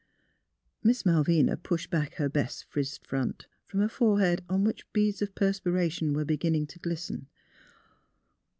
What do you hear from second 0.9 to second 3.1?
Malvina pushed back her best frizzed